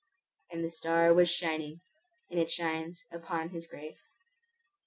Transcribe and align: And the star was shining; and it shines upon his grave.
And 0.49 0.65
the 0.65 0.71
star 0.71 1.13
was 1.13 1.29
shining; 1.29 1.81
and 2.31 2.39
it 2.39 2.49
shines 2.49 3.05
upon 3.11 3.49
his 3.49 3.67
grave. 3.67 3.99